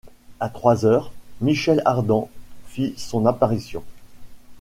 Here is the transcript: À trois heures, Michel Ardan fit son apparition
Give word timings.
À 0.39 0.49
trois 0.49 0.83
heures, 0.83 1.11
Michel 1.41 1.79
Ardan 1.85 2.27
fit 2.65 2.95
son 2.97 3.27
apparition 3.27 3.83